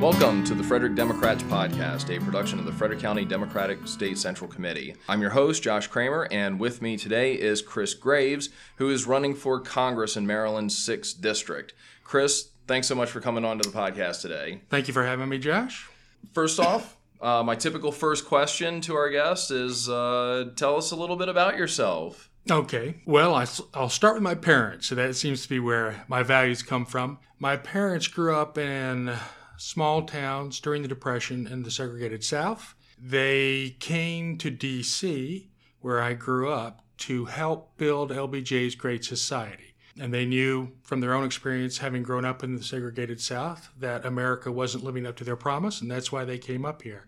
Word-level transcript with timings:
Welcome 0.00 0.44
to 0.44 0.54
the 0.54 0.64
Frederick 0.64 0.94
Democrats 0.94 1.42
Podcast, 1.42 2.08
a 2.08 2.18
production 2.24 2.58
of 2.58 2.64
the 2.64 2.72
Frederick 2.72 3.00
County 3.00 3.26
Democratic 3.26 3.86
State 3.86 4.16
Central 4.16 4.48
Committee. 4.48 4.94
I'm 5.10 5.20
your 5.20 5.28
host, 5.28 5.62
Josh 5.62 5.88
Kramer, 5.88 6.26
and 6.30 6.58
with 6.58 6.80
me 6.80 6.96
today 6.96 7.34
is 7.34 7.60
Chris 7.60 7.92
Graves, 7.92 8.48
who 8.76 8.88
is 8.88 9.06
running 9.06 9.34
for 9.34 9.60
Congress 9.60 10.16
in 10.16 10.26
Maryland's 10.26 10.74
6th 10.74 11.20
District. 11.20 11.74
Chris, 12.02 12.48
thanks 12.66 12.86
so 12.86 12.94
much 12.94 13.10
for 13.10 13.20
coming 13.20 13.44
on 13.44 13.58
to 13.58 13.68
the 13.68 13.76
podcast 13.76 14.22
today. 14.22 14.62
Thank 14.70 14.88
you 14.88 14.94
for 14.94 15.04
having 15.04 15.28
me, 15.28 15.36
Josh. 15.36 15.86
First 16.32 16.58
off, 16.58 16.96
uh, 17.20 17.42
my 17.42 17.54
typical 17.54 17.92
first 17.92 18.24
question 18.24 18.80
to 18.80 18.94
our 18.94 19.10
guest 19.10 19.50
is 19.50 19.86
uh, 19.86 20.46
tell 20.56 20.78
us 20.78 20.92
a 20.92 20.96
little 20.96 21.16
bit 21.16 21.28
about 21.28 21.58
yourself. 21.58 22.30
Okay. 22.50 23.02
Well, 23.04 23.34
I, 23.34 23.46
will 23.78 23.90
start 23.90 24.14
with 24.14 24.22
my 24.22 24.34
parents. 24.34 24.86
So 24.86 24.94
that 24.94 25.14
seems 25.14 25.42
to 25.42 25.48
be 25.50 25.60
where 25.60 26.06
my 26.08 26.22
values 26.22 26.62
come 26.62 26.86
from. 26.86 27.18
My 27.38 27.58
parents 27.58 28.08
grew 28.08 28.34
up 28.34 28.56
in 28.56 29.14
small 29.60 30.02
towns 30.02 30.58
during 30.58 30.80
the 30.82 30.88
Depression 30.88 31.46
in 31.46 31.62
the 31.62 31.70
segregated 31.70 32.24
South. 32.24 32.74
They 32.98 33.76
came 33.78 34.38
to 34.38 34.50
D.C., 34.50 35.50
where 35.80 36.00
I 36.00 36.14
grew 36.14 36.50
up, 36.50 36.82
to 36.98 37.26
help 37.26 37.76
build 37.76 38.10
LBJ's 38.10 38.74
Great 38.74 39.04
Society. 39.04 39.74
And 39.98 40.14
they 40.14 40.24
knew 40.24 40.72
from 40.82 41.00
their 41.00 41.14
own 41.14 41.24
experience, 41.24 41.78
having 41.78 42.02
grown 42.02 42.24
up 42.24 42.42
in 42.42 42.56
the 42.56 42.62
segregated 42.62 43.20
South, 43.20 43.70
that 43.78 44.06
America 44.06 44.50
wasn't 44.50 44.84
living 44.84 45.06
up 45.06 45.16
to 45.16 45.24
their 45.24 45.36
promise, 45.36 45.80
and 45.80 45.90
that's 45.90 46.10
why 46.10 46.24
they 46.24 46.38
came 46.38 46.64
up 46.64 46.82
here. 46.82 47.06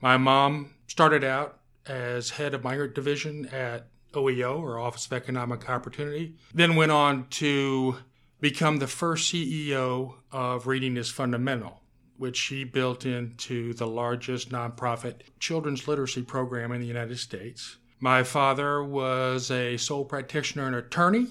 My 0.00 0.16
mom 0.16 0.74
started 0.86 1.24
out 1.24 1.58
as 1.86 2.30
head 2.30 2.54
of 2.54 2.62
migrant 2.62 2.94
division 2.94 3.46
at 3.46 3.88
OEO, 4.12 4.60
or 4.60 4.78
Office 4.78 5.06
of 5.06 5.12
Economic 5.12 5.68
Opportunity, 5.68 6.36
then 6.52 6.76
went 6.76 6.92
on 6.92 7.26
to 7.30 7.96
become 8.44 8.76
the 8.76 8.86
first 8.86 9.32
CEO 9.32 10.16
of 10.30 10.66
Reading 10.66 10.98
is 10.98 11.10
Fundamental, 11.10 11.80
which 12.18 12.36
she 12.36 12.62
built 12.62 13.06
into 13.06 13.72
the 13.72 13.86
largest 13.86 14.50
nonprofit 14.50 15.22
children's 15.40 15.88
literacy 15.88 16.20
program 16.20 16.70
in 16.70 16.78
the 16.78 16.86
United 16.86 17.18
States. 17.18 17.78
My 18.00 18.22
father 18.22 18.84
was 18.84 19.50
a 19.50 19.78
sole 19.78 20.04
practitioner 20.04 20.66
and 20.66 20.76
attorney. 20.76 21.28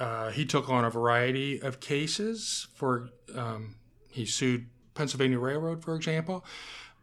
Uh, 0.00 0.30
he 0.30 0.44
took 0.44 0.68
on 0.68 0.84
a 0.84 0.90
variety 0.90 1.62
of 1.62 1.78
cases. 1.78 2.66
For 2.74 3.10
um, 3.36 3.76
he 4.10 4.26
sued 4.26 4.66
Pennsylvania 4.94 5.38
Railroad, 5.38 5.84
for 5.84 5.94
example, 5.94 6.44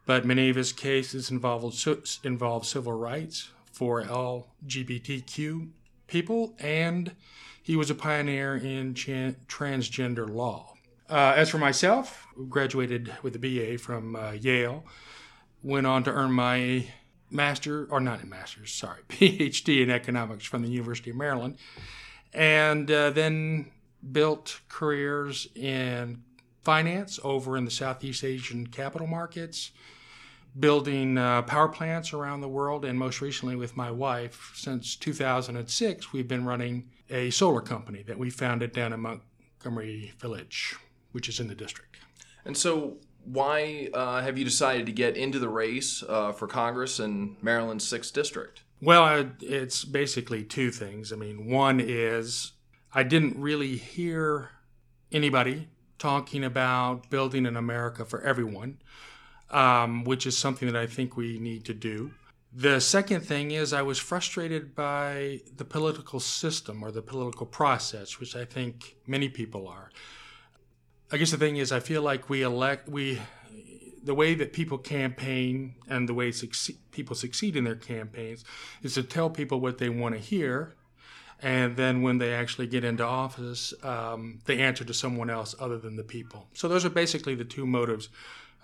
but 0.04 0.26
many 0.26 0.50
of 0.50 0.56
his 0.56 0.74
cases 0.74 1.30
involved 1.30 1.88
involved 2.24 2.66
civil 2.66 2.92
rights 2.92 3.52
for 3.72 4.02
LGBTQ 4.02 5.70
people 6.06 6.54
and 6.58 7.12
he 7.62 7.76
was 7.76 7.90
a 7.90 7.94
pioneer 7.94 8.56
in 8.56 8.94
transgender 8.94 10.28
law. 10.28 10.74
Uh, 11.08 11.34
as 11.36 11.50
for 11.50 11.58
myself, 11.58 12.26
graduated 12.48 13.12
with 13.22 13.34
a 13.36 13.38
BA 13.38 13.78
from 13.78 14.16
uh, 14.16 14.32
Yale, 14.32 14.84
went 15.62 15.86
on 15.86 16.04
to 16.04 16.10
earn 16.10 16.32
my 16.32 16.86
master, 17.30 17.86
or 17.90 18.00
not 18.00 18.22
a 18.22 18.26
master's, 18.26 18.72
sorry, 18.72 19.02
PhD 19.08 19.82
in 19.82 19.90
economics 19.90 20.44
from 20.44 20.62
the 20.62 20.68
University 20.68 21.10
of 21.10 21.16
Maryland, 21.16 21.56
and 22.32 22.90
uh, 22.90 23.10
then 23.10 23.70
built 24.12 24.60
careers 24.68 25.48
in 25.54 26.22
finance 26.62 27.18
over 27.22 27.56
in 27.56 27.64
the 27.64 27.70
Southeast 27.70 28.24
Asian 28.24 28.66
capital 28.66 29.06
markets, 29.06 29.70
building 30.58 31.18
uh, 31.18 31.42
power 31.42 31.68
plants 31.68 32.12
around 32.12 32.40
the 32.40 32.48
world, 32.48 32.84
and 32.84 32.98
most 32.98 33.20
recently 33.20 33.56
with 33.56 33.76
my 33.76 33.90
wife, 33.90 34.52
since 34.54 34.96
2006, 34.96 36.12
we've 36.12 36.28
been 36.28 36.44
running 36.44 36.88
a 37.10 37.30
solar 37.30 37.60
company 37.60 38.02
that 38.02 38.18
we 38.18 38.30
founded 38.30 38.72
down 38.72 38.92
in 38.92 39.00
Montgomery 39.00 40.12
Village, 40.18 40.74
which 41.12 41.28
is 41.28 41.40
in 41.40 41.48
the 41.48 41.54
district. 41.54 41.96
And 42.44 42.56
so, 42.56 42.96
why 43.24 43.90
uh, 43.92 44.22
have 44.22 44.38
you 44.38 44.44
decided 44.44 44.86
to 44.86 44.92
get 44.92 45.16
into 45.16 45.38
the 45.38 45.48
race 45.48 46.02
uh, 46.08 46.32
for 46.32 46.46
Congress 46.46 47.00
in 47.00 47.36
Maryland's 47.42 47.84
6th 47.90 48.12
District? 48.12 48.62
Well, 48.80 49.30
it's 49.40 49.84
basically 49.84 50.44
two 50.44 50.70
things. 50.70 51.12
I 51.12 51.16
mean, 51.16 51.50
one 51.50 51.80
is 51.80 52.52
I 52.94 53.02
didn't 53.02 53.38
really 53.38 53.76
hear 53.76 54.50
anybody 55.10 55.68
talking 55.98 56.44
about 56.44 57.10
building 57.10 57.46
an 57.46 57.56
America 57.56 58.04
for 58.04 58.20
everyone 58.22 58.78
um, 59.50 60.04
which 60.04 60.26
is 60.26 60.36
something 60.36 60.70
that 60.70 60.80
I 60.80 60.86
think 60.86 61.16
we 61.16 61.38
need 61.38 61.64
to 61.66 61.74
do. 61.74 62.12
The 62.52 62.80
second 62.80 63.20
thing 63.20 63.50
is 63.50 63.72
I 63.72 63.82
was 63.82 63.98
frustrated 63.98 64.74
by 64.74 65.40
the 65.56 65.64
political 65.64 66.20
system 66.20 66.82
or 66.82 66.90
the 66.90 67.02
political 67.02 67.46
process, 67.46 68.18
which 68.18 68.34
I 68.34 68.44
think 68.44 68.96
many 69.06 69.28
people 69.28 69.68
are. 69.68 69.90
I 71.12 71.18
guess 71.18 71.30
the 71.30 71.36
thing 71.36 71.58
is 71.58 71.70
I 71.70 71.80
feel 71.80 72.02
like 72.02 72.28
we 72.28 72.42
elect 72.42 72.88
we 72.88 73.20
the 74.02 74.14
way 74.14 74.34
that 74.34 74.52
people 74.52 74.78
campaign 74.78 75.74
and 75.88 76.08
the 76.08 76.14
way 76.14 76.30
succeed, 76.30 76.78
people 76.92 77.16
succeed 77.16 77.56
in 77.56 77.64
their 77.64 77.74
campaigns 77.76 78.44
is 78.82 78.94
to 78.94 79.02
tell 79.02 79.28
people 79.28 79.60
what 79.60 79.78
they 79.78 79.88
want 79.88 80.14
to 80.14 80.20
hear 80.20 80.76
and 81.40 81.76
then 81.76 82.02
when 82.02 82.18
they 82.18 82.32
actually 82.32 82.66
get 82.66 82.84
into 82.84 83.04
office, 83.04 83.74
um, 83.82 84.38
they 84.46 84.58
answer 84.58 84.84
to 84.84 84.94
someone 84.94 85.28
else 85.28 85.54
other 85.60 85.78
than 85.78 85.96
the 85.96 86.02
people. 86.02 86.48
So 86.54 86.66
those 86.66 86.84
are 86.84 86.90
basically 86.90 87.34
the 87.34 87.44
two 87.44 87.66
motives 87.66 88.08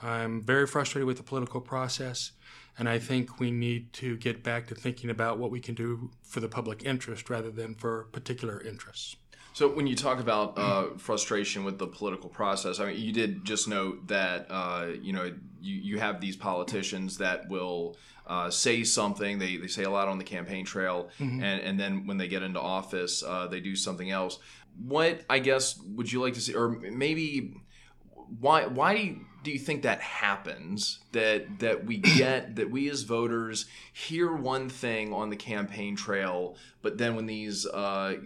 I'm 0.02 0.42
very 0.42 0.66
frustrated 0.66 1.06
with 1.06 1.16
the 1.16 1.22
political 1.22 1.60
process, 1.60 2.32
and 2.78 2.88
I 2.88 2.98
think 2.98 3.38
we 3.38 3.50
need 3.50 3.92
to 3.94 4.16
get 4.16 4.42
back 4.42 4.66
to 4.68 4.74
thinking 4.74 5.10
about 5.10 5.38
what 5.38 5.50
we 5.50 5.60
can 5.60 5.74
do 5.74 6.10
for 6.22 6.40
the 6.40 6.48
public 6.48 6.84
interest 6.84 7.30
rather 7.30 7.50
than 7.50 7.74
for 7.74 8.04
particular 8.12 8.60
interests. 8.60 9.16
So, 9.54 9.68
when 9.68 9.86
you 9.86 9.94
talk 9.94 10.18
about 10.18 10.58
uh, 10.58 10.84
frustration 10.96 11.62
with 11.64 11.78
the 11.78 11.86
political 11.86 12.30
process, 12.30 12.80
I 12.80 12.86
mean, 12.86 13.00
you 13.00 13.12
did 13.12 13.44
just 13.44 13.68
note 13.68 14.08
that 14.08 14.46
uh, 14.48 14.88
you 15.00 15.12
know 15.12 15.24
you, 15.60 15.74
you 15.74 15.98
have 15.98 16.20
these 16.20 16.36
politicians 16.36 17.18
that 17.18 17.48
will 17.50 17.96
uh, 18.26 18.48
say 18.48 18.82
something. 18.82 19.38
They, 19.38 19.58
they 19.58 19.66
say 19.66 19.84
a 19.84 19.91
lot 19.91 20.08
on 20.08 20.16
the 20.16 20.24
campaign 20.24 20.64
trail, 20.64 21.10
mm-hmm. 21.20 21.42
and, 21.42 21.60
and 21.60 21.78
then 21.78 22.06
when 22.06 22.16
they 22.16 22.28
get 22.28 22.42
into 22.42 22.60
office, 22.60 23.22
uh, 23.22 23.46
they 23.46 23.60
do 23.60 23.76
something 23.76 24.10
else. 24.10 24.38
What 24.78 25.20
I 25.28 25.38
guess 25.38 25.78
would 25.82 26.10
you 26.10 26.22
like 26.22 26.32
to 26.34 26.41
see, 26.41 26.54
or 26.54 26.70
maybe 26.70 27.54
why 28.41 28.66
why 28.66 29.16
do 29.43 29.50
you 29.50 29.59
think 29.59 29.82
that 29.82 30.00
happens? 30.00 31.00
That 31.12 31.59
that 31.60 31.84
we 31.84 31.97
get 32.16 32.56
that 32.56 32.70
we 32.70 32.88
as 32.91 33.03
voters 33.03 33.66
hear 33.93 34.32
one 34.34 34.69
thing 34.69 35.12
on 35.12 35.31
the 35.31 35.37
campaign 35.37 35.97
trail 35.97 36.56
but 36.82 36.98
then 36.98 37.15
when 37.15 37.26
these 37.26 37.65
uh, 37.65 38.16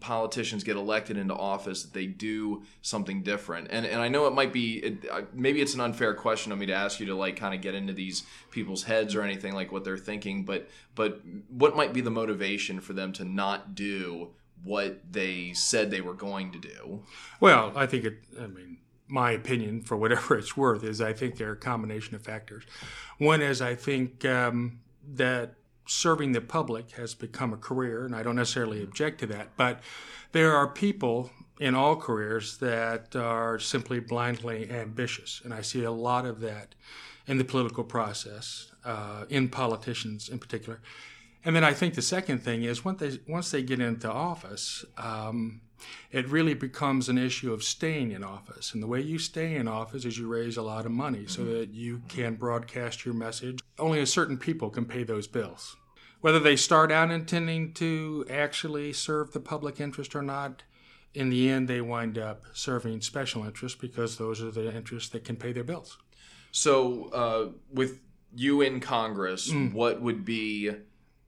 politicians 0.00 0.62
get 0.62 0.76
elected 0.76 1.16
into 1.16 1.34
office 1.34 1.82
that 1.82 1.94
they 1.94 2.06
do 2.06 2.62
something 2.82 3.22
different. 3.22 3.68
And 3.70 3.86
and 3.86 4.00
I 4.00 4.08
know 4.08 4.26
it 4.26 4.34
might 4.34 4.52
be 4.52 4.76
it, 4.78 5.04
maybe 5.32 5.60
it's 5.60 5.74
an 5.74 5.80
unfair 5.80 6.14
question 6.14 6.52
of 6.52 6.58
me 6.58 6.66
to 6.66 6.74
ask 6.74 7.00
you 7.00 7.06
to 7.06 7.14
like 7.14 7.36
kind 7.36 7.54
of 7.54 7.62
get 7.62 7.74
into 7.74 7.92
these 7.92 8.22
people's 8.50 8.84
heads 8.84 9.14
or 9.14 9.22
anything 9.22 9.54
like 9.54 9.72
what 9.72 9.84
they're 9.84 9.96
thinking 9.96 10.44
but 10.44 10.68
but 10.94 11.22
what 11.48 11.74
might 11.74 11.92
be 11.92 12.02
the 12.02 12.10
motivation 12.10 12.80
for 12.80 12.92
them 12.92 13.12
to 13.14 13.24
not 13.24 13.74
do 13.74 14.28
what 14.62 15.00
they 15.10 15.52
said 15.52 15.90
they 15.90 16.00
were 16.00 16.14
going 16.14 16.52
to 16.52 16.58
do? 16.58 17.02
Well 17.40 17.72
I 17.74 17.86
think 17.86 18.04
it 18.04 18.18
I 18.38 18.46
mean 18.46 18.78
my 19.08 19.32
opinion, 19.32 19.82
for 19.82 19.96
whatever 19.96 20.36
it's 20.36 20.56
worth, 20.56 20.84
is 20.84 21.00
I 21.00 21.12
think 21.12 21.36
there 21.36 21.50
are 21.50 21.52
a 21.52 21.56
combination 21.56 22.14
of 22.14 22.22
factors. 22.22 22.64
One 23.18 23.42
is 23.42 23.60
I 23.60 23.74
think 23.74 24.24
um, 24.24 24.80
that 25.14 25.54
serving 25.86 26.32
the 26.32 26.40
public 26.40 26.92
has 26.92 27.14
become 27.14 27.52
a 27.52 27.56
career, 27.56 28.04
and 28.04 28.16
I 28.16 28.22
don't 28.22 28.36
necessarily 28.36 28.82
object 28.82 29.20
to 29.20 29.26
that, 29.26 29.50
but 29.56 29.80
there 30.32 30.54
are 30.54 30.66
people 30.66 31.30
in 31.60 31.74
all 31.74 31.96
careers 31.96 32.58
that 32.58 33.14
are 33.14 33.58
simply 33.58 34.00
blindly 34.00 34.70
ambitious, 34.70 35.40
and 35.44 35.52
I 35.52 35.60
see 35.60 35.84
a 35.84 35.90
lot 35.90 36.26
of 36.26 36.40
that 36.40 36.74
in 37.26 37.38
the 37.38 37.44
political 37.44 37.84
process, 37.84 38.72
uh, 38.84 39.24
in 39.28 39.48
politicians 39.48 40.28
in 40.28 40.38
particular. 40.38 40.80
And 41.44 41.54
then 41.54 41.64
I 41.64 41.74
think 41.74 41.94
the 41.94 42.02
second 42.02 42.38
thing 42.38 42.62
is 42.62 42.84
once 42.84 43.00
they 43.00 43.18
once 43.28 43.50
they 43.50 43.62
get 43.62 43.80
into 43.80 44.10
office, 44.10 44.84
um, 44.96 45.60
it 46.10 46.28
really 46.28 46.54
becomes 46.54 47.08
an 47.08 47.18
issue 47.18 47.52
of 47.52 47.62
staying 47.62 48.12
in 48.12 48.24
office. 48.24 48.72
And 48.72 48.82
the 48.82 48.86
way 48.86 49.00
you 49.00 49.18
stay 49.18 49.56
in 49.56 49.68
office 49.68 50.04
is 50.04 50.18
you 50.18 50.26
raise 50.26 50.56
a 50.56 50.62
lot 50.62 50.86
of 50.86 50.92
money 50.92 51.26
so 51.26 51.42
mm-hmm. 51.42 51.52
that 51.52 51.70
you 51.70 52.02
can 52.08 52.36
broadcast 52.36 53.04
your 53.04 53.14
message. 53.14 53.60
Only 53.78 54.00
a 54.00 54.06
certain 54.06 54.38
people 54.38 54.70
can 54.70 54.86
pay 54.86 55.02
those 55.02 55.26
bills. 55.26 55.76
Whether 56.20 56.40
they 56.40 56.56
start 56.56 56.90
out 56.90 57.10
intending 57.10 57.74
to 57.74 58.24
actually 58.30 58.94
serve 58.94 59.32
the 59.32 59.40
public 59.40 59.78
interest 59.80 60.16
or 60.16 60.22
not, 60.22 60.62
in 61.12 61.28
the 61.28 61.50
end, 61.50 61.68
they 61.68 61.80
wind 61.80 62.18
up 62.18 62.42
serving 62.54 63.02
special 63.02 63.44
interests 63.44 63.78
because 63.78 64.16
those 64.16 64.42
are 64.42 64.50
the 64.50 64.74
interests 64.74 65.10
that 65.10 65.24
can 65.24 65.36
pay 65.36 65.52
their 65.52 65.62
bills. 65.62 65.98
So, 66.50 67.10
uh, 67.12 67.48
with 67.72 68.00
you 68.34 68.62
in 68.62 68.80
Congress, 68.80 69.50
mm. 69.50 69.72
what 69.72 70.00
would 70.00 70.24
be 70.24 70.70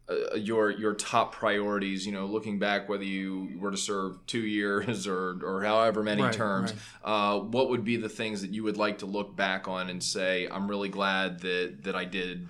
uh, 0.09 0.35
your 0.37 0.71
your 0.71 0.95
top 0.95 1.33
priorities 1.33 2.07
you 2.07 2.13
know 2.13 2.27
looking 2.27 2.59
back 2.59 2.89
whether 2.89 3.05
you 3.05 3.51
were 3.59 3.71
to 3.71 3.77
serve 3.77 4.19
two 4.27 4.41
years 4.41 5.07
or 5.07 5.39
or 5.43 5.63
however 5.63 6.03
many 6.03 6.23
right, 6.23 6.33
terms 6.33 6.73
right. 7.05 7.35
Uh, 7.37 7.41
what 7.41 7.71
would 7.71 7.85
be 7.85 7.97
the 7.97 8.09
things 8.09 8.41
that 8.41 8.51
you 8.51 8.63
would 8.63 8.77
like 8.77 8.99
to 8.99 9.07
look 9.07 9.35
back 9.37 9.69
on 9.69 9.89
and 9.91 10.03
say 10.03 10.47
i'm 10.51 10.69
really 10.69 10.89
glad 10.89 11.41
that 11.41 11.79
that 11.83 11.95
i 11.95 12.05
did 12.05 12.47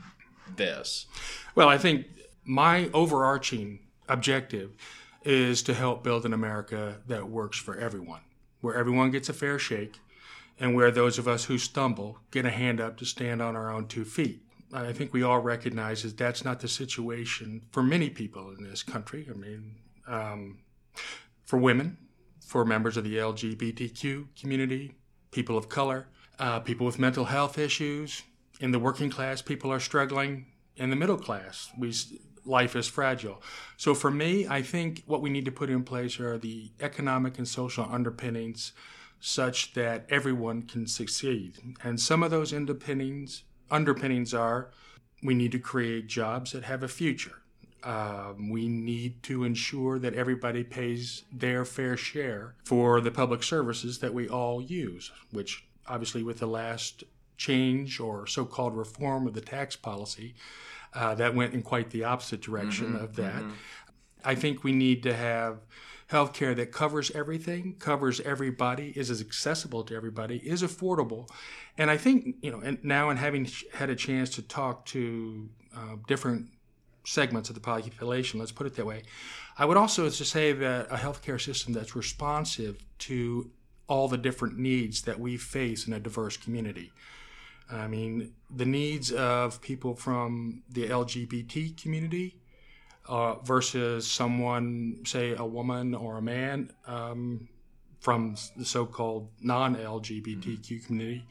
this 0.56 1.06
well 1.54 1.68
i 1.68 1.78
think 1.78 2.06
my 2.44 2.90
overarching 2.92 3.80
objective 4.08 4.70
is 5.24 5.62
to 5.62 5.74
help 5.74 6.04
build 6.04 6.24
an 6.24 6.32
america 6.32 6.96
that 7.06 7.28
works 7.28 7.58
for 7.58 7.76
everyone 7.76 8.20
where 8.60 8.74
everyone 8.74 9.10
gets 9.10 9.28
a 9.28 9.32
fair 9.32 9.58
shake 9.58 10.00
and 10.58 10.74
where 10.74 10.90
those 10.90 11.18
of 11.18 11.28
us 11.28 11.44
who 11.44 11.58
stumble 11.58 12.18
get 12.30 12.46
a 12.46 12.50
hand 12.50 12.80
up 12.80 12.96
to 12.96 13.04
stand 13.04 13.42
on 13.42 13.56
our 13.56 13.70
own 13.70 13.86
two 13.86 14.04
feet. 14.04 14.42
I 14.72 14.92
think 14.92 15.12
we 15.12 15.22
all 15.22 15.40
recognize 15.40 16.02
that 16.02 16.16
that's 16.16 16.44
not 16.44 16.60
the 16.60 16.68
situation 16.68 17.62
for 17.70 17.82
many 17.82 18.10
people 18.10 18.50
in 18.50 18.64
this 18.64 18.82
country. 18.82 19.28
I 19.30 19.36
mean, 19.36 19.76
um, 20.06 20.58
for 21.44 21.58
women, 21.58 21.98
for 22.40 22.64
members 22.64 22.96
of 22.96 23.04
the 23.04 23.16
LGBTQ 23.16 24.28
community, 24.40 24.94
people 25.30 25.56
of 25.56 25.68
color, 25.68 26.08
uh, 26.38 26.60
people 26.60 26.86
with 26.86 26.98
mental 26.98 27.26
health 27.26 27.58
issues. 27.58 28.22
In 28.60 28.72
the 28.72 28.78
working 28.78 29.10
class, 29.10 29.42
people 29.42 29.72
are 29.72 29.80
struggling. 29.80 30.46
In 30.76 30.90
the 30.90 30.96
middle 30.96 31.18
class, 31.18 31.70
we 31.78 31.92
life 32.44 32.76
is 32.76 32.86
fragile. 32.86 33.42
So 33.76 33.94
for 33.94 34.10
me, 34.10 34.46
I 34.46 34.62
think 34.62 35.02
what 35.06 35.20
we 35.20 35.30
need 35.30 35.44
to 35.46 35.52
put 35.52 35.68
in 35.68 35.82
place 35.82 36.20
are 36.20 36.38
the 36.38 36.70
economic 36.80 37.38
and 37.38 37.48
social 37.48 37.86
underpinnings 37.90 38.72
such 39.18 39.74
that 39.74 40.06
everyone 40.08 40.62
can 40.62 40.86
succeed. 40.86 41.58
And 41.82 42.00
some 42.00 42.22
of 42.22 42.30
those 42.30 42.52
underpinnings 42.52 43.42
underpinnings 43.70 44.34
are 44.34 44.70
we 45.22 45.34
need 45.34 45.52
to 45.52 45.58
create 45.58 46.06
jobs 46.06 46.52
that 46.52 46.64
have 46.64 46.82
a 46.82 46.88
future. 46.88 47.42
Um, 47.82 48.50
we 48.50 48.68
need 48.68 49.22
to 49.24 49.44
ensure 49.44 49.98
that 49.98 50.14
everybody 50.14 50.64
pays 50.64 51.22
their 51.32 51.64
fair 51.64 51.96
share 51.96 52.56
for 52.64 53.00
the 53.00 53.10
public 53.10 53.42
services 53.42 54.00
that 54.00 54.12
we 54.12 54.28
all 54.28 54.60
use, 54.60 55.12
which 55.30 55.66
obviously, 55.86 56.22
with 56.22 56.38
the 56.38 56.46
last 56.46 57.04
change 57.36 58.00
or 58.00 58.26
so 58.26 58.44
called 58.44 58.76
reform 58.76 59.26
of 59.26 59.34
the 59.34 59.40
tax 59.40 59.76
policy, 59.76 60.34
uh, 60.94 61.14
that 61.14 61.34
went 61.34 61.54
in 61.54 61.62
quite 61.62 61.90
the 61.90 62.02
opposite 62.02 62.40
direction 62.40 62.88
mm-hmm, 62.88 63.04
of 63.04 63.16
that. 63.16 63.42
Mm-hmm. 63.42 63.52
I 64.24 64.34
think 64.34 64.64
we 64.64 64.72
need 64.72 65.02
to 65.04 65.14
have 65.14 65.58
healthcare 66.10 66.54
that 66.54 66.70
covers 66.70 67.10
everything, 67.12 67.74
covers 67.78 68.20
everybody, 68.20 68.92
is 68.96 69.20
accessible 69.20 69.82
to 69.84 69.94
everybody, 69.94 70.36
is 70.38 70.62
affordable. 70.62 71.28
And 71.76 71.90
I 71.90 71.96
think, 71.96 72.36
you 72.42 72.50
know, 72.50 72.60
and 72.60 72.82
now 72.84 73.10
and 73.10 73.18
having 73.18 73.48
had 73.74 73.90
a 73.90 73.96
chance 73.96 74.30
to 74.30 74.42
talk 74.42 74.86
to 74.86 75.48
uh, 75.76 75.96
different 76.06 76.46
segments 77.04 77.48
of 77.48 77.54
the 77.54 77.60
population, 77.60 78.38
let's 78.38 78.52
put 78.52 78.66
it 78.66 78.76
that 78.76 78.86
way, 78.86 79.02
I 79.58 79.64
would 79.64 79.76
also 79.76 80.08
just 80.08 80.30
say 80.30 80.52
that 80.52 80.86
a 80.90 80.96
healthcare 80.96 81.40
system 81.40 81.72
that's 81.72 81.96
responsive 81.96 82.78
to 83.00 83.50
all 83.88 84.08
the 84.08 84.18
different 84.18 84.58
needs 84.58 85.02
that 85.02 85.18
we 85.18 85.36
face 85.36 85.86
in 85.86 85.92
a 85.92 86.00
diverse 86.00 86.36
community. 86.36 86.92
I 87.70 87.88
mean, 87.88 88.32
the 88.54 88.64
needs 88.64 89.12
of 89.12 89.60
people 89.60 89.94
from 89.94 90.62
the 90.70 90.88
LGBT 90.88 91.80
community 91.80 92.36
uh, 93.08 93.36
versus 93.36 94.06
someone, 94.06 95.02
say, 95.04 95.34
a 95.36 95.44
woman 95.44 95.94
or 95.94 96.18
a 96.18 96.22
man 96.22 96.70
um, 96.86 97.48
from 98.00 98.36
the 98.56 98.64
so-called 98.64 99.28
non-LGBTQ 99.40 100.42
mm-hmm. 100.42 100.86
community, 100.86 101.26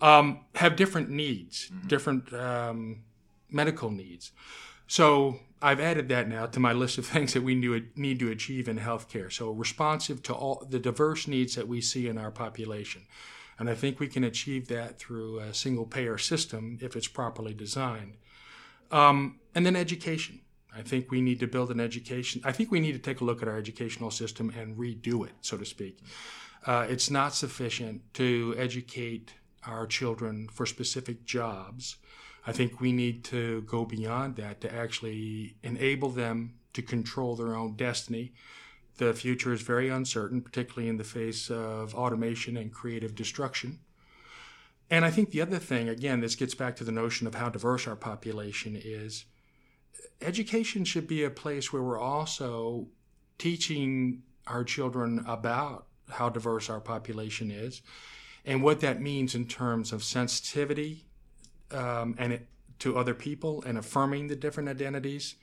um, 0.00 0.40
have 0.54 0.76
different 0.76 1.10
needs, 1.10 1.70
mm-hmm. 1.70 1.88
different 1.88 2.32
um, 2.32 3.02
medical 3.50 3.90
needs. 3.90 4.32
So 4.86 5.40
I've 5.60 5.80
added 5.80 6.08
that 6.10 6.28
now 6.28 6.46
to 6.46 6.60
my 6.60 6.72
list 6.72 6.98
of 6.98 7.06
things 7.14 7.32
that 7.32 7.42
we 7.42 7.54
need 7.96 8.18
to 8.18 8.30
achieve 8.30 8.68
in 8.68 8.78
healthcare. 8.78 9.32
So 9.32 9.50
responsive 9.50 10.22
to 10.24 10.34
all 10.34 10.66
the 10.68 10.78
diverse 10.78 11.26
needs 11.26 11.54
that 11.54 11.68
we 11.68 11.80
see 11.80 12.08
in 12.08 12.18
our 12.18 12.30
population. 12.30 13.02
And 13.58 13.70
I 13.70 13.74
think 13.74 13.98
we 13.98 14.08
can 14.08 14.22
achieve 14.22 14.68
that 14.68 14.98
through 14.98 15.38
a 15.38 15.54
single 15.54 15.86
payer 15.86 16.18
system 16.18 16.78
if 16.82 16.94
it's 16.94 17.08
properly 17.08 17.54
designed. 17.54 18.16
Um, 18.90 19.40
and 19.54 19.64
then 19.64 19.76
education. 19.76 20.40
I 20.76 20.82
think 20.82 21.10
we 21.10 21.22
need 21.22 21.40
to 21.40 21.46
build 21.46 21.70
an 21.70 21.80
education. 21.80 22.42
I 22.44 22.52
think 22.52 22.70
we 22.70 22.80
need 22.80 22.92
to 22.92 22.98
take 22.98 23.20
a 23.20 23.24
look 23.24 23.40
at 23.40 23.48
our 23.48 23.56
educational 23.56 24.10
system 24.10 24.52
and 24.56 24.76
redo 24.76 25.26
it, 25.26 25.32
so 25.40 25.56
to 25.56 25.64
speak. 25.64 25.98
Uh, 26.66 26.86
it's 26.88 27.10
not 27.10 27.34
sufficient 27.34 28.02
to 28.14 28.54
educate 28.58 29.34
our 29.66 29.86
children 29.86 30.48
for 30.52 30.66
specific 30.66 31.24
jobs. 31.24 31.96
I 32.46 32.52
think 32.52 32.80
we 32.80 32.92
need 32.92 33.24
to 33.24 33.62
go 33.62 33.84
beyond 33.84 34.36
that 34.36 34.60
to 34.60 34.74
actually 34.74 35.56
enable 35.62 36.10
them 36.10 36.54
to 36.74 36.82
control 36.82 37.36
their 37.36 37.56
own 37.56 37.74
destiny. 37.74 38.34
The 38.98 39.14
future 39.14 39.52
is 39.52 39.62
very 39.62 39.88
uncertain, 39.88 40.42
particularly 40.42 40.88
in 40.88 40.98
the 40.98 41.04
face 41.04 41.50
of 41.50 41.94
automation 41.94 42.56
and 42.56 42.72
creative 42.72 43.14
destruction. 43.14 43.80
And 44.90 45.04
I 45.04 45.10
think 45.10 45.30
the 45.30 45.40
other 45.40 45.58
thing, 45.58 45.88
again, 45.88 46.20
this 46.20 46.36
gets 46.36 46.54
back 46.54 46.76
to 46.76 46.84
the 46.84 46.92
notion 46.92 47.26
of 47.26 47.34
how 47.34 47.48
diverse 47.48 47.86
our 47.86 47.96
population 47.96 48.80
is 48.82 49.24
education 50.20 50.84
should 50.84 51.06
be 51.06 51.24
a 51.24 51.30
place 51.30 51.72
where 51.72 51.82
we're 51.82 52.00
also 52.00 52.88
teaching 53.38 54.22
our 54.46 54.64
children 54.64 55.24
about 55.26 55.86
how 56.08 56.28
diverse 56.28 56.70
our 56.70 56.80
population 56.80 57.50
is 57.50 57.82
and 58.44 58.62
what 58.62 58.80
that 58.80 59.00
means 59.00 59.34
in 59.34 59.46
terms 59.46 59.92
of 59.92 60.04
sensitivity 60.04 61.04
um, 61.72 62.14
and 62.18 62.32
it, 62.32 62.46
to 62.78 62.96
other 62.96 63.14
people 63.14 63.62
and 63.66 63.76
affirming 63.78 64.28
the 64.28 64.36
different 64.36 64.68
identities. 64.68 65.34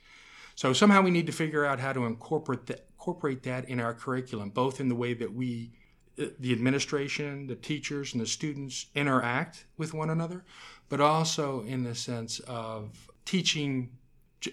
So 0.54 0.72
somehow 0.72 1.02
we 1.02 1.10
need 1.10 1.26
to 1.26 1.32
figure 1.32 1.64
out 1.64 1.80
how 1.80 1.92
to 1.92 2.06
incorporate 2.06 2.66
that, 2.66 2.86
incorporate 2.92 3.42
that 3.42 3.68
in 3.68 3.80
our 3.80 3.92
curriculum, 3.92 4.50
both 4.50 4.80
in 4.80 4.88
the 4.88 4.94
way 4.94 5.12
that 5.14 5.34
we, 5.34 5.72
uh, 6.18 6.26
the 6.38 6.52
administration, 6.52 7.46
the 7.46 7.56
teachers, 7.56 8.14
and 8.14 8.22
the 8.22 8.26
students 8.26 8.86
interact 8.94 9.66
with 9.76 9.92
one 9.92 10.10
another, 10.10 10.44
but 10.88 11.00
also 11.00 11.62
in 11.64 11.82
the 11.82 11.94
sense 11.94 12.38
of 12.40 13.10
teaching 13.24 13.90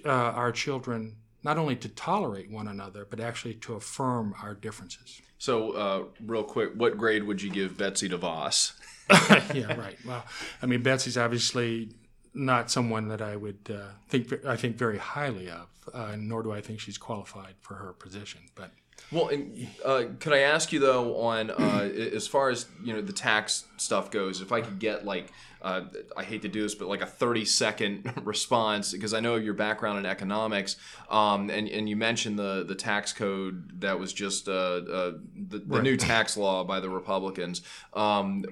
uh, 0.05 0.09
our 0.09 0.51
children 0.51 1.17
not 1.43 1.57
only 1.57 1.75
to 1.75 1.89
tolerate 1.89 2.51
one 2.51 2.67
another, 2.67 3.05
but 3.09 3.19
actually 3.19 3.55
to 3.55 3.73
affirm 3.73 4.35
our 4.43 4.53
differences. 4.53 5.21
So, 5.37 5.71
uh, 5.71 6.03
real 6.23 6.43
quick, 6.43 6.73
what 6.75 6.97
grade 6.97 7.23
would 7.23 7.41
you 7.41 7.49
give 7.49 7.77
Betsy 7.77 8.07
DeVos? 8.07 8.73
yeah, 9.55 9.73
right. 9.75 9.97
Well, 10.05 10.23
I 10.61 10.67
mean, 10.67 10.83
Betsy's 10.83 11.17
obviously 11.17 11.89
not 12.33 12.69
someone 12.69 13.07
that 13.07 13.21
I 13.21 13.35
would 13.35 13.69
uh, 13.73 13.93
think 14.07 14.45
I 14.45 14.55
think 14.55 14.77
very 14.77 14.97
highly 14.97 15.49
of, 15.49 15.67
uh, 15.93 16.15
nor 16.17 16.43
do 16.43 16.51
I 16.51 16.61
think 16.61 16.79
she's 16.79 16.97
qualified 16.97 17.55
for 17.59 17.75
her 17.75 17.93
position. 17.93 18.41
But 18.55 18.71
well, 19.11 19.27
and 19.27 19.67
uh, 19.83 20.03
could 20.19 20.33
I 20.33 20.39
ask 20.39 20.71
you 20.71 20.79
though 20.79 21.17
on 21.17 21.51
uh, 21.51 21.89
as 22.13 22.27
far 22.27 22.49
as 22.49 22.67
you 22.83 22.93
know 22.93 23.01
the 23.01 23.13
tax 23.13 23.65
stuff 23.77 24.09
goes, 24.09 24.41
if 24.41 24.51
I 24.51 24.61
could 24.61 24.79
get 24.79 25.05
like 25.05 25.31
uh, 25.61 25.81
I 26.17 26.23
hate 26.23 26.41
to 26.41 26.47
do 26.47 26.63
this, 26.63 26.75
but 26.75 26.87
like 26.87 27.01
a 27.01 27.05
30 27.05 27.45
second 27.45 28.13
response 28.23 28.91
because 28.91 29.13
I 29.13 29.19
know 29.19 29.35
your 29.35 29.53
background 29.53 29.99
in 29.99 30.05
economics, 30.05 30.77
um, 31.09 31.49
and 31.49 31.67
and 31.67 31.87
you 31.87 31.95
mentioned 31.95 32.39
the 32.39 32.63
the 32.67 32.75
tax 32.75 33.13
code 33.13 33.81
that 33.81 33.99
was 33.99 34.13
just 34.13 34.47
uh, 34.47 34.51
uh, 34.51 35.11
the, 35.35 35.59
the 35.59 35.65
right. 35.67 35.83
new 35.83 35.97
tax 35.97 36.37
law 36.37 36.63
by 36.63 36.79
the 36.79 36.89
Republicans. 36.89 37.61
Um, 37.93 38.45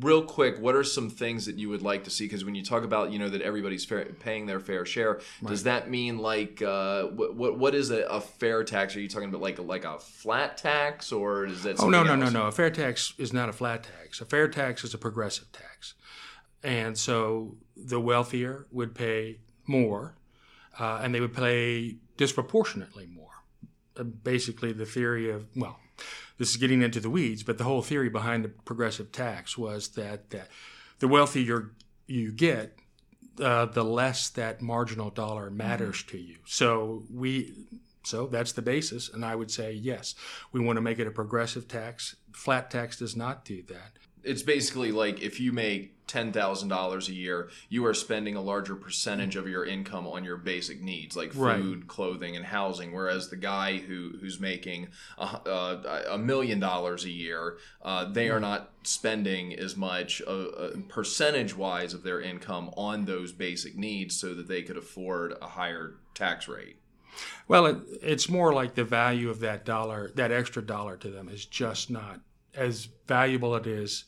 real 0.00 0.22
quick, 0.22 0.58
what 0.58 0.74
are 0.74 0.84
some 0.84 1.10
things 1.10 1.46
that 1.46 1.58
you 1.58 1.68
would 1.68 1.82
like 1.82 2.04
to 2.04 2.10
see? 2.10 2.24
Because 2.24 2.44
when 2.44 2.54
you 2.54 2.64
talk 2.64 2.84
about 2.84 3.10
you 3.12 3.18
know 3.18 3.28
that 3.28 3.42
everybody's 3.42 3.84
fair, 3.84 4.04
paying 4.04 4.46
their 4.46 4.60
fair 4.60 4.84
share, 4.84 5.20
right. 5.42 5.50
does 5.50 5.64
that 5.64 5.90
mean 5.90 6.18
like 6.18 6.62
uh, 6.62 7.04
what, 7.04 7.34
what 7.36 7.58
what 7.58 7.74
is 7.74 7.90
a, 7.90 8.02
a, 8.04 8.20
fair 8.20 8.64
tax? 8.64 8.96
Are 8.96 9.00
you 9.00 9.08
talking 9.08 9.28
about 9.28 9.40
like 9.40 9.58
like 9.58 9.84
a 9.84 9.98
flat 9.98 10.56
tax 10.56 11.12
or 11.12 11.46
is 11.46 11.62
that? 11.64 11.80
Oh 11.80 11.88
no 11.88 12.02
no 12.02 12.12
else? 12.12 12.32
no 12.32 12.40
no! 12.42 12.46
A 12.46 12.52
fair 12.52 12.70
tax 12.70 13.14
is 13.18 13.32
not 13.32 13.48
a 13.48 13.52
flat 13.52 13.84
tax. 13.84 14.20
A 14.20 14.24
fair 14.24 14.48
tax 14.48 14.84
is 14.84 14.94
a 14.94 14.98
progressive 14.98 15.50
tax. 15.52 15.94
And 16.62 16.98
so 16.98 17.56
the 17.76 18.00
wealthier 18.00 18.66
would 18.72 18.94
pay 18.94 19.40
more, 19.66 20.16
uh, 20.78 21.00
and 21.02 21.14
they 21.14 21.20
would 21.20 21.34
pay 21.34 21.96
disproportionately 22.16 23.06
more. 23.06 23.28
Uh, 23.96 24.02
basically, 24.02 24.72
the 24.72 24.86
theory 24.86 25.30
of, 25.30 25.46
well, 25.54 25.78
this 26.38 26.50
is 26.50 26.56
getting 26.56 26.82
into 26.82 27.00
the 27.00 27.10
weeds, 27.10 27.42
but 27.42 27.58
the 27.58 27.64
whole 27.64 27.82
theory 27.82 28.08
behind 28.08 28.44
the 28.44 28.48
progressive 28.48 29.12
tax 29.12 29.58
was 29.58 29.88
that, 29.90 30.30
that 30.30 30.48
the 31.00 31.08
wealthier 31.08 31.72
you 32.06 32.32
get, 32.32 32.78
uh, 33.40 33.66
the 33.66 33.84
less 33.84 34.30
that 34.30 34.62
marginal 34.62 35.10
dollar 35.10 35.50
matters 35.50 35.98
mm-hmm. 35.98 36.16
to 36.16 36.18
you. 36.18 36.36
So 36.46 37.02
we, 37.12 37.52
so 38.04 38.26
that's 38.26 38.52
the 38.52 38.62
basis, 38.62 39.10
and 39.12 39.24
I 39.24 39.34
would 39.34 39.50
say 39.50 39.72
yes, 39.72 40.14
we 40.52 40.60
want 40.60 40.76
to 40.76 40.80
make 40.80 40.98
it 40.98 41.06
a 41.06 41.10
progressive 41.10 41.68
tax. 41.68 42.16
Flat 42.32 42.70
tax 42.70 42.98
does 42.98 43.14
not 43.16 43.44
do 43.44 43.62
that. 43.64 43.92
It's 44.28 44.42
basically 44.42 44.92
like 44.92 45.22
if 45.22 45.40
you 45.40 45.52
make 45.52 45.94
$10,000 46.08 47.08
a 47.08 47.12
year, 47.12 47.50
you 47.68 47.84
are 47.86 47.94
spending 47.94 48.34
a 48.34 48.40
larger 48.40 48.74
percentage 48.74 49.36
of 49.36 49.46
your 49.46 49.64
income 49.64 50.06
on 50.06 50.24
your 50.24 50.38
basic 50.38 50.80
needs 50.80 51.16
like 51.16 51.32
food, 51.32 51.78
right. 51.78 51.86
clothing, 51.86 52.34
and 52.34 52.46
housing. 52.46 52.92
Whereas 52.92 53.28
the 53.28 53.36
guy 53.36 53.76
who 53.76 54.14
who's 54.20 54.40
making 54.40 54.88
a, 55.18 56.04
a 56.10 56.18
million 56.18 56.58
dollars 56.58 57.04
a 57.04 57.10
year, 57.10 57.58
uh, 57.82 58.06
they 58.06 58.30
are 58.30 58.40
not 58.40 58.70
spending 58.82 59.54
as 59.54 59.76
much 59.76 60.22
uh, 60.26 60.30
uh, 60.30 60.70
percentage 60.88 61.54
wise 61.54 61.92
of 61.92 62.02
their 62.02 62.20
income 62.20 62.70
on 62.76 63.04
those 63.04 63.32
basic 63.32 63.76
needs 63.76 64.18
so 64.18 64.34
that 64.34 64.48
they 64.48 64.62
could 64.62 64.78
afford 64.78 65.34
a 65.42 65.46
higher 65.46 65.94
tax 66.14 66.48
rate. 66.48 66.76
Well, 67.46 67.66
it, 67.66 67.78
it's 68.02 68.28
more 68.28 68.54
like 68.54 68.74
the 68.74 68.84
value 68.84 69.28
of 69.28 69.40
that 69.40 69.64
dollar, 69.64 70.10
that 70.14 70.32
extra 70.32 70.62
dollar 70.62 70.96
to 70.98 71.10
them 71.10 71.28
is 71.28 71.44
just 71.44 71.90
not 71.90 72.20
as 72.54 72.88
valuable 73.06 73.54
it 73.54 73.66
is 73.66 74.04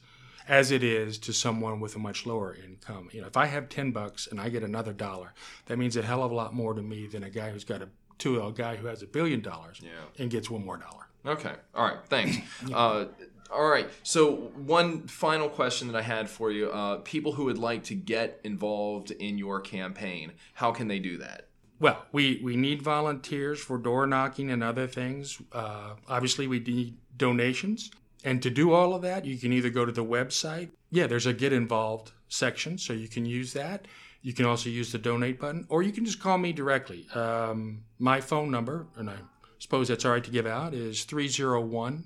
as 0.50 0.72
it 0.72 0.82
is 0.82 1.16
to 1.16 1.32
someone 1.32 1.78
with 1.78 1.94
a 1.94 1.98
much 2.00 2.26
lower 2.26 2.56
income. 2.56 3.08
You 3.12 3.20
know, 3.20 3.28
if 3.28 3.36
I 3.36 3.46
have 3.46 3.68
10 3.68 3.92
bucks 3.92 4.26
and 4.26 4.40
I 4.40 4.48
get 4.48 4.64
another 4.64 4.92
dollar, 4.92 5.32
that 5.66 5.78
means 5.78 5.96
a 5.96 6.02
hell 6.02 6.24
of 6.24 6.32
a 6.32 6.34
lot 6.34 6.52
more 6.52 6.74
to 6.74 6.82
me 6.82 7.06
than 7.06 7.22
a 7.22 7.30
guy 7.30 7.50
who's 7.50 7.64
got 7.64 7.80
a 7.80 7.88
to 8.18 8.44
a 8.44 8.52
guy 8.52 8.76
who 8.76 8.86
has 8.88 9.00
a 9.00 9.06
billion 9.06 9.40
dollars 9.40 9.80
yeah. 9.82 9.90
and 10.18 10.30
gets 10.30 10.50
one 10.50 10.62
more 10.62 10.76
dollar. 10.76 11.06
Okay. 11.24 11.54
All 11.74 11.84
right. 11.84 11.98
Thanks. 12.06 12.36
yeah. 12.66 12.76
uh, 12.76 13.08
All 13.50 13.68
right. 13.68 13.88
So, 14.02 14.50
one 14.56 15.06
final 15.06 15.48
question 15.48 15.86
that 15.86 15.96
I 15.96 16.02
had 16.02 16.28
for 16.28 16.50
you 16.50 16.70
uh, 16.70 16.96
people 16.96 17.32
who 17.32 17.44
would 17.44 17.56
like 17.56 17.84
to 17.84 17.94
get 17.94 18.40
involved 18.44 19.12
in 19.12 19.38
your 19.38 19.60
campaign, 19.60 20.32
how 20.54 20.72
can 20.72 20.88
they 20.88 20.98
do 20.98 21.16
that? 21.18 21.46
Well, 21.78 22.04
we, 22.12 22.40
we 22.42 22.56
need 22.56 22.82
volunteers 22.82 23.58
for 23.60 23.78
door 23.78 24.06
knocking 24.06 24.50
and 24.50 24.62
other 24.62 24.86
things. 24.86 25.40
Uh, 25.52 25.94
obviously, 26.08 26.46
we 26.46 26.58
need 26.58 26.98
donations. 27.16 27.90
And 28.24 28.42
to 28.42 28.50
do 28.50 28.72
all 28.72 28.94
of 28.94 29.02
that, 29.02 29.24
you 29.24 29.38
can 29.38 29.52
either 29.52 29.70
go 29.70 29.84
to 29.84 29.92
the 29.92 30.04
website. 30.04 30.70
Yeah, 30.90 31.06
there's 31.06 31.26
a 31.26 31.32
get 31.32 31.52
involved 31.52 32.12
section, 32.28 32.78
so 32.78 32.92
you 32.92 33.08
can 33.08 33.24
use 33.24 33.52
that. 33.54 33.86
You 34.22 34.34
can 34.34 34.44
also 34.44 34.68
use 34.68 34.92
the 34.92 34.98
donate 34.98 35.40
button, 35.40 35.66
or 35.68 35.82
you 35.82 35.92
can 35.92 36.04
just 36.04 36.20
call 36.20 36.36
me 36.36 36.52
directly. 36.52 37.06
Um, 37.14 37.84
my 37.98 38.20
phone 38.20 38.50
number, 38.50 38.86
and 38.96 39.08
I 39.08 39.16
suppose 39.58 39.88
that's 39.88 40.04
all 40.04 40.12
right 40.12 40.24
to 40.24 40.30
give 40.30 40.46
out, 40.46 40.74
is 40.74 41.04
301 41.04 42.04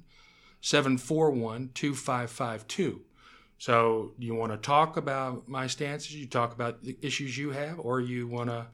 741 0.61 1.71
2552. 1.75 3.02
So 3.59 4.12
you 4.18 4.35
want 4.35 4.52
to 4.52 4.59
talk 4.59 4.97
about 4.97 5.49
my 5.49 5.66
stances, 5.66 6.14
you 6.14 6.26
talk 6.26 6.52
about 6.52 6.85
the 6.85 6.97
issues 7.02 7.37
you 7.37 7.50
have, 7.50 7.80
or 7.80 8.00
you 8.00 8.28
want 8.28 8.50
to 8.50 8.66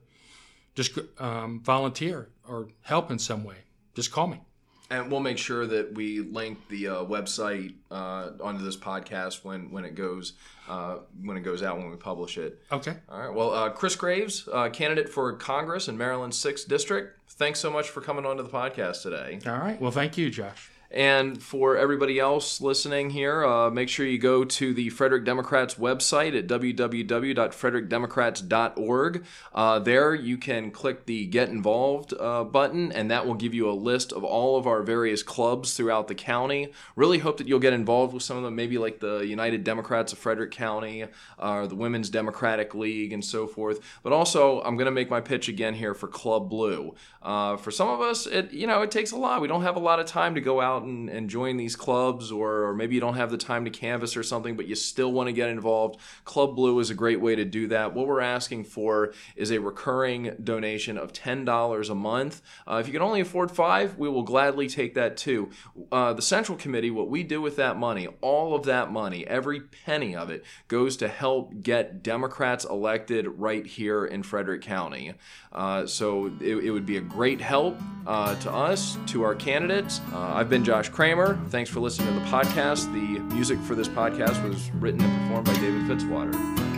just 0.74 0.98
um, 1.18 1.60
volunteer 1.62 2.28
or 2.46 2.68
help 2.82 3.10
in 3.10 3.18
some 3.18 3.44
way, 3.44 3.56
just 3.94 4.12
call 4.12 4.26
me. 4.26 4.40
And 4.90 5.10
we'll 5.10 5.20
make 5.20 5.38
sure 5.38 5.66
that 5.66 5.94
we 5.94 6.18
link 6.18 6.58
the 6.68 6.88
uh, 6.88 6.94
website 7.04 7.74
uh, 7.92 8.30
onto 8.42 8.64
this 8.64 8.76
podcast 8.76 9.44
when, 9.44 9.70
when 9.70 9.84
it 9.84 9.94
goes 9.94 10.32
uh, 10.68 10.98
when 11.22 11.36
it 11.36 11.40
goes 11.40 11.62
out 11.62 11.78
when 11.78 11.90
we 11.90 11.96
publish 11.96 12.38
it. 12.38 12.60
Okay. 12.72 12.96
All 13.08 13.20
right. 13.20 13.32
Well, 13.32 13.54
uh, 13.54 13.70
Chris 13.70 13.96
Graves, 13.96 14.48
uh, 14.52 14.68
candidate 14.70 15.08
for 15.08 15.32
Congress 15.34 15.88
in 15.88 15.96
Maryland's 15.96 16.38
sixth 16.38 16.68
district. 16.68 17.20
Thanks 17.30 17.60
so 17.60 17.70
much 17.70 17.88
for 17.88 18.00
coming 18.00 18.26
onto 18.26 18.42
the 18.42 18.48
podcast 18.48 19.02
today. 19.02 19.38
All 19.46 19.58
right. 19.58 19.80
Well, 19.80 19.92
thank 19.92 20.18
you, 20.18 20.28
Josh. 20.30 20.70
And 20.92 21.40
for 21.40 21.76
everybody 21.76 22.18
else 22.18 22.60
listening 22.60 23.10
here, 23.10 23.44
uh, 23.44 23.70
make 23.70 23.88
sure 23.88 24.04
you 24.04 24.18
go 24.18 24.44
to 24.44 24.74
the 24.74 24.88
Frederick 24.88 25.24
Democrats 25.24 25.76
website 25.76 26.36
at 26.36 26.48
www.frederickdemocrats.org. 26.48 29.24
Uh, 29.54 29.78
there 29.78 30.16
you 30.16 30.36
can 30.36 30.72
click 30.72 31.06
the 31.06 31.26
Get 31.26 31.48
Involved 31.48 32.12
uh, 32.18 32.42
button, 32.42 32.90
and 32.90 33.08
that 33.08 33.24
will 33.24 33.34
give 33.34 33.54
you 33.54 33.70
a 33.70 33.72
list 33.72 34.12
of 34.12 34.24
all 34.24 34.56
of 34.56 34.66
our 34.66 34.82
various 34.82 35.22
clubs 35.22 35.74
throughout 35.74 36.08
the 36.08 36.14
county. 36.16 36.72
Really 36.96 37.18
hope 37.18 37.36
that 37.36 37.46
you'll 37.46 37.60
get 37.60 37.72
involved 37.72 38.12
with 38.12 38.24
some 38.24 38.36
of 38.36 38.42
them, 38.42 38.56
maybe 38.56 38.76
like 38.76 38.98
the 38.98 39.20
United 39.20 39.62
Democrats 39.62 40.12
of 40.12 40.18
Frederick 40.18 40.50
County, 40.50 41.04
or 41.38 41.68
the 41.68 41.76
Women's 41.76 42.10
Democratic 42.10 42.74
League, 42.74 43.12
and 43.12 43.24
so 43.24 43.46
forth. 43.46 43.78
But 44.02 44.12
also, 44.12 44.60
I'm 44.62 44.76
going 44.76 44.86
to 44.86 44.90
make 44.90 45.08
my 45.08 45.20
pitch 45.20 45.48
again 45.48 45.74
here 45.74 45.94
for 45.94 46.08
Club 46.08 46.50
Blue. 46.50 46.96
Uh, 47.22 47.56
for 47.56 47.70
some 47.70 47.88
of 47.88 48.00
us, 48.00 48.26
it 48.26 48.52
you 48.52 48.66
know 48.66 48.82
it 48.82 48.90
takes 48.90 49.12
a 49.12 49.16
lot. 49.16 49.40
We 49.40 49.46
don't 49.46 49.62
have 49.62 49.76
a 49.76 49.80
lot 49.80 50.00
of 50.00 50.06
time 50.06 50.34
to 50.34 50.40
go 50.40 50.60
out 50.60 50.79
and, 50.82 51.08
and 51.08 51.30
join 51.30 51.56
these 51.56 51.76
clubs, 51.76 52.30
or, 52.30 52.64
or 52.64 52.74
maybe 52.74 52.94
you 52.94 53.00
don't 53.00 53.14
have 53.14 53.30
the 53.30 53.38
time 53.38 53.64
to 53.64 53.70
canvass 53.70 54.16
or 54.16 54.22
something, 54.22 54.56
but 54.56 54.66
you 54.66 54.74
still 54.74 55.12
want 55.12 55.28
to 55.28 55.32
get 55.32 55.48
involved. 55.48 56.00
Club 56.24 56.56
Blue 56.56 56.78
is 56.80 56.90
a 56.90 56.94
great 56.94 57.20
way 57.20 57.36
to 57.36 57.44
do 57.44 57.68
that. 57.68 57.94
What 57.94 58.06
we're 58.06 58.20
asking 58.20 58.64
for 58.64 59.12
is 59.36 59.50
a 59.50 59.58
recurring 59.58 60.36
donation 60.42 60.98
of 60.98 61.12
ten 61.12 61.44
dollars 61.44 61.90
a 61.90 61.94
month. 61.94 62.42
Uh, 62.66 62.76
if 62.76 62.86
you 62.86 62.92
can 62.92 63.02
only 63.02 63.20
afford 63.20 63.50
five, 63.50 63.98
we 63.98 64.08
will 64.08 64.22
gladly 64.22 64.68
take 64.68 64.94
that 64.94 65.16
too. 65.16 65.50
Uh, 65.90 66.12
the 66.12 66.22
Central 66.22 66.56
Committee, 66.56 66.90
what 66.90 67.08
we 67.08 67.22
do 67.22 67.40
with 67.40 67.56
that 67.56 67.76
money, 67.76 68.08
all 68.20 68.54
of 68.54 68.64
that 68.64 68.90
money, 68.90 69.26
every 69.26 69.60
penny 69.60 70.14
of 70.16 70.30
it, 70.30 70.44
goes 70.68 70.96
to 70.96 71.08
help 71.08 71.62
get 71.62 72.02
Democrats 72.02 72.64
elected 72.64 73.26
right 73.26 73.66
here 73.66 74.04
in 74.04 74.22
Frederick 74.22 74.62
County. 74.62 75.14
Uh, 75.52 75.84
so 75.86 76.26
it, 76.40 76.56
it 76.64 76.70
would 76.70 76.86
be 76.86 76.96
a 76.96 77.00
great 77.00 77.40
help 77.40 77.76
uh, 78.06 78.34
to 78.36 78.52
us, 78.52 78.96
to 79.06 79.22
our 79.22 79.34
candidates. 79.34 80.00
Uh, 80.12 80.18
I've 80.18 80.48
been 80.48 80.62
Josh 80.70 80.88
Kramer. 80.88 81.36
Thanks 81.48 81.68
for 81.68 81.80
listening 81.80 82.14
to 82.14 82.20
the 82.20 82.26
podcast. 82.26 82.92
The 82.92 83.18
music 83.34 83.58
for 83.58 83.74
this 83.74 83.88
podcast 83.88 84.40
was 84.48 84.70
written 84.74 85.00
and 85.00 85.22
performed 85.22 85.46
by 85.46 85.54
David 85.54 85.82
Fitzwater. 85.82 86.69